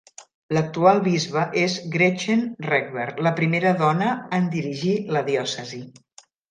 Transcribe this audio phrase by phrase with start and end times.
[0.57, 5.89] L'actual bisbe és Gretchen Rehberg, la primera dona en dirigir la Diòcesi.